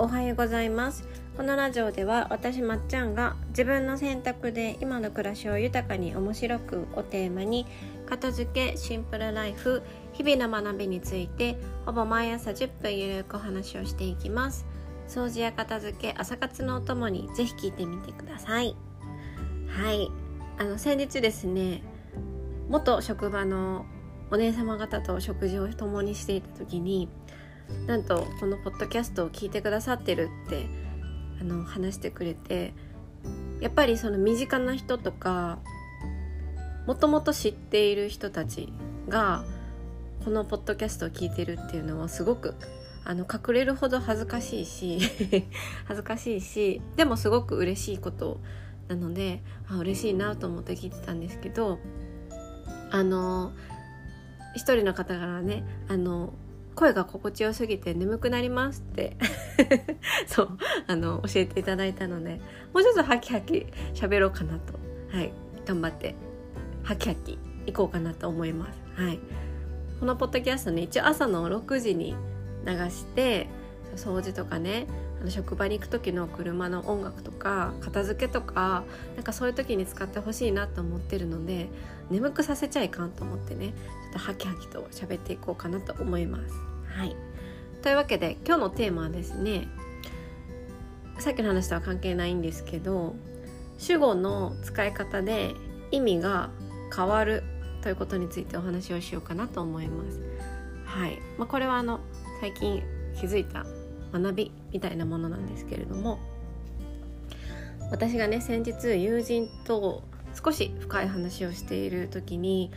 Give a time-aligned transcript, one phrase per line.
[0.00, 1.06] おはようございます。
[1.36, 7.66] このラジオでは私まっちゃんが自分の選択で今の暮らしを豊かに面白くをテーマに
[8.06, 9.82] 片付けシンプルライフ
[10.14, 14.64] 日々の学びについてほぼ毎朝10分ゆるくお話をしていきます。
[15.06, 18.74] 掃除や片付け朝活のお供にぜひ聞いてみてください。
[19.68, 20.10] はい。
[20.56, 21.82] あの先日ですね
[22.70, 23.84] 元職場の
[24.30, 27.08] お姉様方と食事を共にしていた時に
[27.86, 30.66] なんとこのポッドキャストを聞いてくださってるって
[31.40, 32.72] あの話してくれて
[33.60, 35.58] やっぱりその身近な人とか
[36.86, 38.72] もともと知っている人たち
[39.08, 39.44] が
[40.24, 42.54] このポッドキャストを聞いてるっていうのはすごく
[43.04, 44.98] あの隠れるほど恥ずかしいし
[45.86, 48.40] 恥ずかしいしでもすごく嬉しいこと
[48.88, 51.78] なのであ嬉しいなと思って聞いてたんですけど
[52.90, 53.52] あの
[54.54, 56.34] 一人の方からねあの
[56.74, 59.16] 声が心地よすぎて眠くなりますって。
[60.26, 62.40] そうあの教えていただいたので
[62.72, 64.74] もうちょっとハキハキ喋ろうかなと。
[65.16, 65.32] はい。
[65.66, 66.14] 頑張って
[66.82, 68.78] ハキハキいこうかなと思います。
[68.94, 69.18] はい。
[70.00, 72.16] このポッドキャストね一応朝の6時に
[72.66, 73.48] 流して
[73.96, 74.86] 掃除とかね
[75.20, 78.84] あの職場に行く時の車の音楽とか片付けとか
[79.16, 81.68] なんかそういう時に使ってほしいなと思ってるので
[82.10, 83.74] 眠くさせちゃいかんと思ってね。
[84.12, 86.54] とハキハキと喋っていこうかなと思います。
[86.94, 87.16] はい、
[87.82, 89.68] というわけで今日のテーマはですね
[91.18, 93.14] さっきの話とは関係ないんですけど
[93.78, 95.54] 主語の使い方で
[95.90, 96.50] 意味が
[96.94, 97.42] 変わる
[97.82, 100.20] ということについてお話をしようかなと思います。
[100.84, 102.00] はいまあ、これはあの
[102.40, 102.82] 最近
[103.18, 103.64] 気づいた
[104.12, 106.18] 学びみたいなものなんですけれども
[107.90, 110.02] 私がね先日友人と
[110.42, 112.70] 少し深い話をしている時に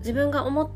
[0.00, 0.70] 自分が思っ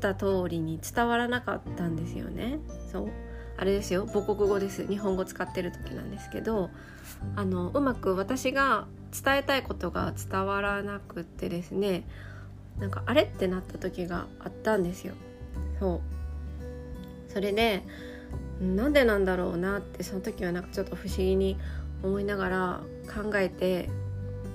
[0.00, 2.58] た通りに伝わらなかったんですよね。
[2.90, 3.08] そう。
[3.56, 4.06] あれですよ。
[4.06, 4.86] 母国語です。
[4.86, 6.70] 日本語使ってる時なんですけど
[7.34, 12.04] あのうまく私が伝えたいことが伝わらなくってですね
[12.78, 15.14] なんかあれってなった時があったんですよ。
[15.80, 17.32] そう。
[17.32, 17.82] それで
[18.60, 21.56] なんでなんだろうなってその時はなんかちょっと不思議に
[22.02, 23.88] 思いながら考えて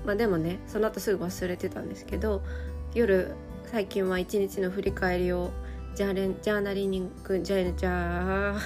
[0.04, 2.42] まあでもねその後すぐ忘れてたんですけど
[2.94, 3.34] 夜
[3.74, 5.50] 最近は一日の振り返りを
[5.96, 8.58] ジャーレンジャーナリングジャジャー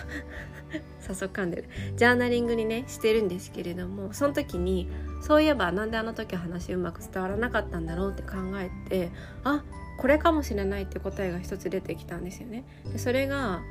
[1.00, 1.64] 早速噛んでる
[1.96, 4.86] ジャーナリングにねしてるんですけれどもその時に
[5.22, 9.10] そういえばなんであの時話うまく伝わらなかったんだろうって考えて
[9.44, 9.64] あ
[9.96, 12.64] これかもしれないって答えが一つ出てきたんですよね。
[12.92, 13.62] でそれが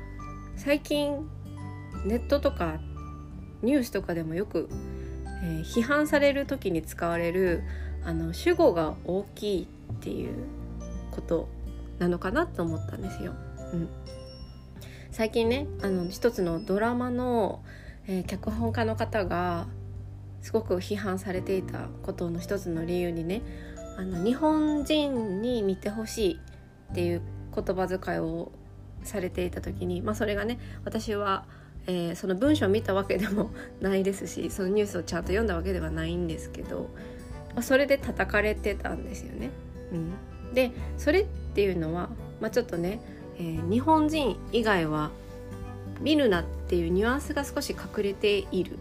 [0.56, 1.24] 最近
[2.04, 2.80] ネットとか
[3.62, 4.68] ニュースとかでもよく、
[5.44, 7.62] えー、批判される時に使われる
[8.02, 10.57] あの主語が大きいっていう
[11.18, 11.48] こと
[11.98, 13.34] なのかなと思ったんですよ。
[13.72, 13.88] うん、
[15.10, 17.62] 最近ねあの一つのドラマの、
[18.06, 19.66] えー、脚本家の方が
[20.42, 23.42] すごく批判されていたことの一つの理由にね
[23.98, 26.40] あの日本人に見てほしい
[26.92, 27.22] っていう
[27.54, 28.52] 言葉遣いを
[29.02, 31.46] されていた時に、まあ、それがね私は
[31.90, 33.50] えー、その文章を見たわけでも
[33.80, 36.90] ないですしそのニュースをちゃんと読んだわけではないんですけど、
[37.54, 39.50] まあ、それで叩かれてたんですよね。
[39.90, 40.12] うん、
[40.54, 42.08] でそれっていうのは、
[42.40, 43.00] まあ、ちょっとね、
[43.38, 45.10] えー、日本人以外は
[46.00, 48.78] 見るなっていうニュアンスが少し隠れている。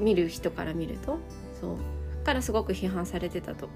[0.00, 1.18] 見る人から見ると
[1.60, 3.68] そうからすごく批判されてたと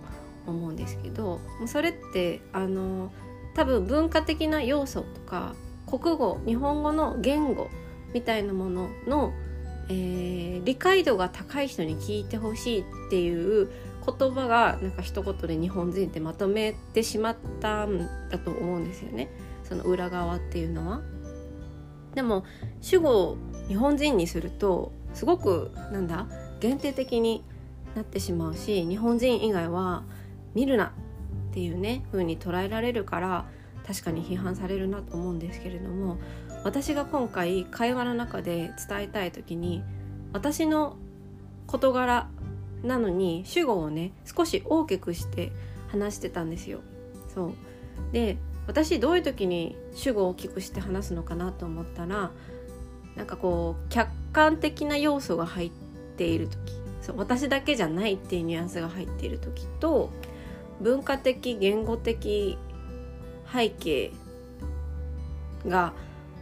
[0.47, 3.13] 思うんですけどそれってあの
[3.55, 5.55] 多分文化的な要素とか
[5.87, 7.69] 国語日本語の言語
[8.15, 9.33] みたいなものの、
[9.89, 13.71] えー、理解度が高い人に聞いてほしいっていう
[14.05, 19.29] 言葉がなんか一言で日本人ってまとめてしまったんだと思うんですよね
[19.65, 21.01] その裏側っていうのは。
[22.15, 22.45] でも
[22.83, 26.27] 主語を日本人にするとすごくなんだ
[26.61, 27.43] 限定的に
[27.95, 30.03] なってしまうし日本人以外は
[30.55, 30.93] 見るな
[31.51, 33.47] っていうね風に捉えられるから
[33.87, 36.19] 確かに批判されるなと思うんですけれども
[36.65, 39.83] 私が今回会話の中で伝えたい時に
[40.33, 40.97] 私の
[41.67, 42.29] 事柄
[42.83, 45.53] なのに主語をね少し大きくして
[45.89, 46.81] 話してたんですよ。
[47.33, 47.53] そう
[48.13, 52.31] で私どういう時に主語を大きくして話すのかなと思ったら
[53.17, 55.71] なんかこう客観的な要素が入っ
[56.17, 56.59] ている時
[57.01, 60.11] そう私だけじゃないっていうニュアンスが入っている時と
[60.81, 62.57] 文化的言語的
[63.53, 64.13] 背景
[65.67, 65.93] が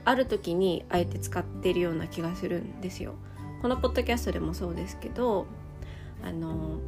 [0.05, 3.15] ある時にあえて使っているような気がするんですよ。
[3.63, 5.47] このポッドキャストでもそうですけど
[6.25, 6.79] あの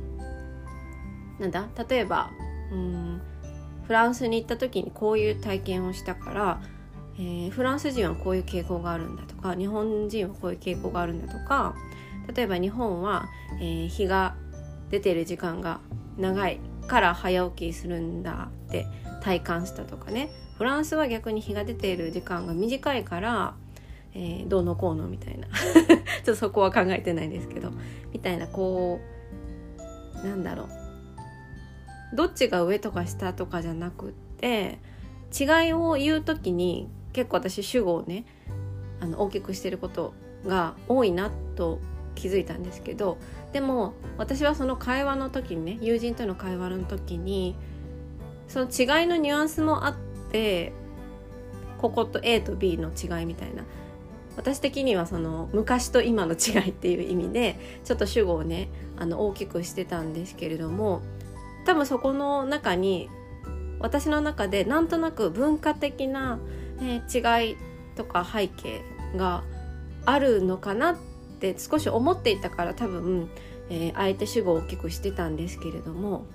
[1.38, 1.68] なんだ？
[1.88, 2.30] 例えば
[2.70, 3.20] うん
[3.86, 6.60] フランスに行った時にこういう体験をしたから
[7.18, 11.74] えー、フランス人はこういう傾向があるんだとか日本人はこういう傾向があるんだとか
[12.34, 13.28] 例えば日本は、
[13.60, 14.34] えー、日が
[14.90, 15.80] 出てる時間が
[16.16, 18.86] 長いから早起きするんだって
[19.22, 20.30] 体感したとかね。
[20.58, 23.54] フランスは逆に日が出ている時間が短いから、
[24.14, 25.48] えー、どうのこうのみたいな。
[25.48, 27.70] ちょっとそこは考えてないですけど
[28.12, 29.11] みたいなこう
[30.24, 30.82] なんだろう。
[32.14, 34.78] どっちが上とか下とかじゃなくって
[35.38, 38.26] 違いを言う時に結構私主語をね
[39.00, 40.12] あの大きくしてること
[40.46, 41.78] が多いなと
[42.14, 43.16] 気づいたんですけど
[43.52, 47.56] でも私はその会話の時にね友人との会話の時に
[48.48, 49.94] その違いのニュアンスもあっ
[50.30, 50.72] て
[51.78, 53.64] ここと A と B の違いみたいな。
[54.36, 61.02] 私的にはその昔と今の違いっていう意味でちょっと主語をねあの大きくしてたんですけれども
[61.66, 63.08] 多分そこの中に
[63.78, 66.38] 私の中でなんとなく文化的な、
[66.80, 67.56] え、違い
[67.96, 68.82] とか背景
[69.16, 69.42] が
[70.04, 70.96] あるのかなっ
[71.40, 73.28] て少し思っていたから多分、
[73.70, 76.26] えー、あえて主語を大きくしてたんですけれども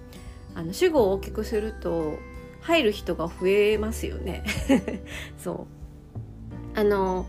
[0.56, 2.18] あの主語を大きくすると
[2.62, 4.44] 入る人が増えますよね。
[5.38, 5.68] そ
[6.76, 6.80] う。
[6.80, 7.26] あの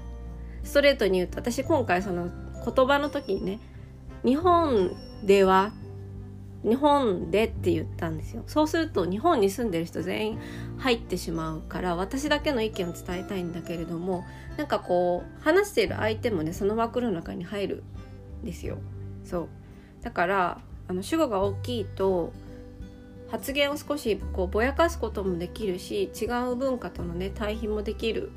[0.69, 2.29] ストレートに言うと私今回その
[2.65, 3.59] 言葉の時にね
[4.25, 4.95] 日本
[5.25, 5.73] では
[6.63, 8.43] 日本でって言ったんですよ。
[8.47, 10.39] そうすると日本に住んでる人全員
[10.77, 14.25] 入ってしまうから私だけの意見を伝えたいんだけれども
[14.57, 17.85] なんかこう話している相手もねその枠の中に入る
[18.43, 18.79] んですよ。
[19.25, 19.49] そう。
[20.03, 22.33] だからあの主語が大きいと
[23.31, 28.33] 発言を少しこうぼやかすこともできるし違う文化とのね対比もできる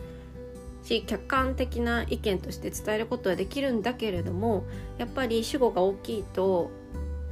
[0.83, 4.65] し客観的な意見として伝えることはできるんだけれども
[4.97, 6.71] やっぱり主語が大きいと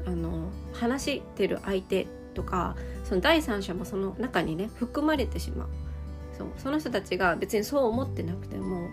[0.06, 5.68] あの話してる相手とかその第三者もその中にね含まれてしまう
[6.38, 8.90] そうその人たちが別にそう思ってなくても、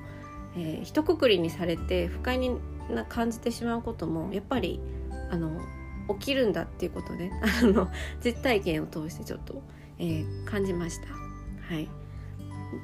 [0.56, 2.56] えー、一括りにされて不快に
[2.90, 4.80] な感じてしまうこともやっぱり
[5.30, 5.60] あの
[6.18, 7.30] 起きるんだっていうことで
[7.62, 7.88] あの
[8.24, 9.62] 実体験を通してちょっと、
[9.98, 11.08] えー、感じました。
[11.74, 11.88] はい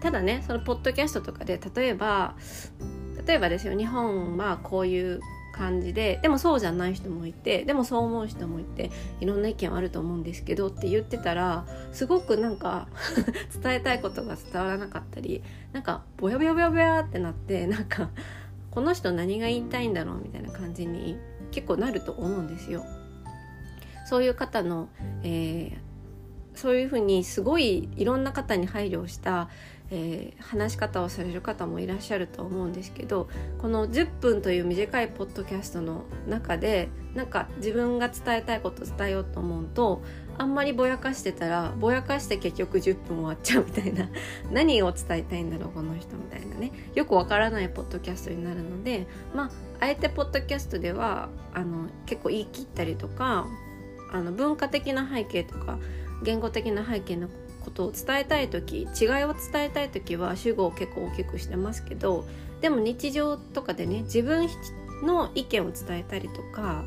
[0.01, 2.35] ただねそのポッドキャストとかで例えば
[3.27, 5.21] 例えばですよ日本はこういう
[5.53, 8.91] 感じででもそうじゃない人もいてでもそう思う人もいて
[9.21, 12.89] いろんな意見あると思うんですけどって言ってたらすごくなんか
[13.63, 15.43] 伝えたいことが伝わらなかったり
[15.73, 18.09] なんかボヤボヤボヤボヤってなってなんか
[18.71, 21.19] この人何が言いたいんだろうみたいな感じに
[21.51, 22.85] 結構なると思うんですよ。
[24.07, 24.89] そういう方の、
[25.23, 29.49] えー、そういうふうにすごいいろんな方に配慮した、
[29.95, 33.29] えー、話し方をされる方もいらっしゃると思うんですけど
[33.59, 40.03] この10分という短いポッドキャストの中でなんか自分が伝えたいこと伝えようと思うと
[40.39, 44.09] あんまりぼやかしてたらぼやかして結局10分終わっちゃうみたいな
[44.51, 46.73] 何を伝えたいんだろうこの人みたいなね。
[46.95, 49.51] よくわからないポッドキャストになるのでまあ
[49.81, 53.47] あえてポッドキャストではあの結構言い切ったりとか
[54.11, 55.79] あの文化的な背景とか
[56.23, 57.29] 言語的な背景の
[57.63, 62.27] ことを伝えたい時違いを伝えたい時は主語を結構大きくしてますけど
[62.61, 64.49] でも日常とかでね自分
[65.03, 66.85] の意見を伝えたりとか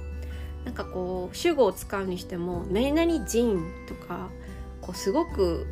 [0.63, 4.30] なんかこう主語を使うにしても「何々人」とか
[4.81, 5.68] こうすごく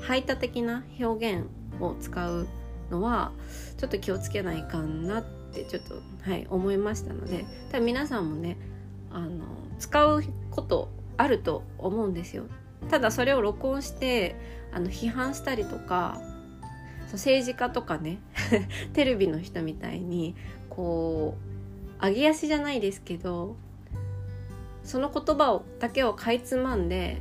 [0.00, 1.46] 排他的な表現
[1.80, 2.46] を使う
[2.90, 3.32] のは
[3.78, 8.56] ちょっと気をつけないかなってちょっと、はい、思いましたので多分皆さんもね
[9.10, 9.44] あの
[9.78, 12.44] 使うことあると思うんですよ。
[12.88, 14.36] ただそれを録音して
[14.72, 16.20] あの批判したりとか
[17.12, 18.18] 政治家とかね
[18.94, 20.34] テレビの人みたいに
[20.68, 21.36] こ
[22.00, 23.56] う揚げ足じゃないですけど
[24.84, 27.20] その言葉をだけをかいつまんで、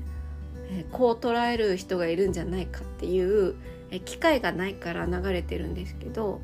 [0.72, 3.56] えこう捉える人がいるんじゃないかっていう、
[3.92, 6.40] え機会がないから流れてるんですけど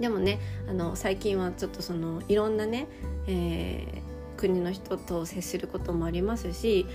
[0.00, 2.88] でもねあの最近はちょっとそのいろんなね、
[3.26, 6.86] えー、国の人と接することもありますし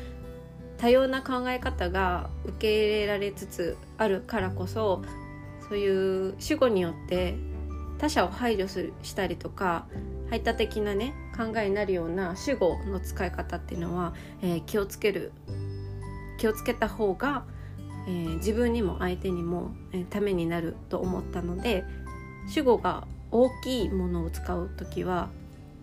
[0.78, 5.02] 多様な考え方が受け入れられつつあるからこそ
[5.68, 7.36] そういう主語によって
[7.98, 9.88] 他者を配慮するしたりとか
[10.30, 15.32] 排他的なね考えになるような主語の使い方っていうのは、えー、気をつける
[16.38, 17.44] 気をつけた方が、
[18.08, 21.86] えー、自分にも相手にも、えー、ためになると思ったので
[22.48, 25.30] 主語が大きいものを使う時は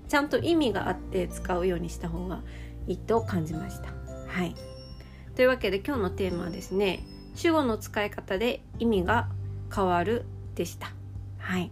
[0.08, 2.42] ちゃんと意味があって使うようにした方が
[2.86, 3.88] いいと感じました。
[4.28, 4.74] はい
[5.35, 9.29] というわけで今日のテーマはですね主語の使い方で意味が
[9.75, 10.25] 変わる
[10.55, 10.93] でした。
[11.38, 11.71] はい。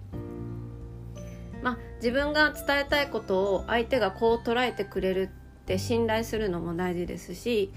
[1.63, 5.31] まあ自分が伝えたいことを相手がこう捉えてくれる
[5.63, 7.73] って信頼するのも大事ですし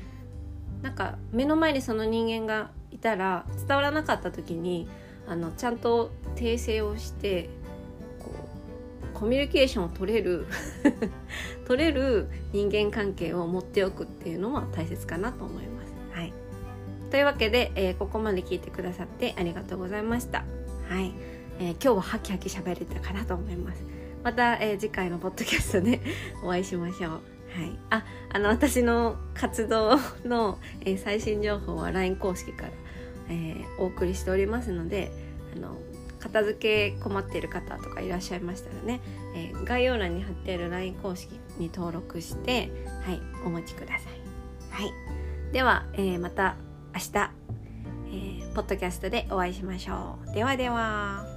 [0.81, 4.87] なんか目の前にその人間がいたら伝わらなかった時に
[5.27, 7.49] あのちゃんと訂正をして
[9.15, 10.45] コミュニケーションを取れる
[11.65, 15.93] 取れる人間関係を持っておくっていうのも大切かなと思います。
[16.11, 16.33] はい、
[17.09, 20.43] というわけで、えー、ここまで聞いてくださってありがとうございました。
[20.89, 21.13] はい、
[21.59, 23.83] えー、今日はハキハキ喋れたかなと思います。
[24.21, 26.01] また、えー、次回のポッドキャストで
[26.43, 27.11] お会いしましょう。
[27.11, 27.19] は
[27.63, 32.69] い、ああの私の活動の、えー、最新情報は LINE 公式から、
[33.29, 35.09] えー、お送りしておりますので
[35.55, 35.77] あの
[36.25, 38.99] 片付け困っている方とかいらっしゃいましたらね、
[39.35, 42.71] えー、概要欄に貼っている LINE 公式に登録して
[43.05, 44.25] はいお持ちください。
[44.71, 44.91] はい、
[45.53, 46.55] では、えー、また
[46.93, 47.31] 明日、
[48.07, 50.33] えー、ポッドキャストでお会いしましょう。
[50.33, 51.34] ではでは。